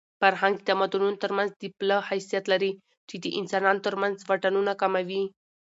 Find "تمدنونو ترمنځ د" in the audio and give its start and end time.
0.69-1.63